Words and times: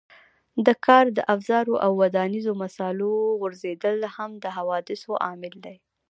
د 0.65 0.67
کار 0.85 1.05
د 1.17 1.19
افزارو 1.33 1.75
او 1.85 1.91
ودانیزو 2.01 2.51
مسالو 2.63 3.11
غورځېدل 3.39 3.97
هم 4.15 4.31
د 4.43 4.45
حوادثو 4.57 5.11
عامل 5.25 5.53
دی. 5.65 5.77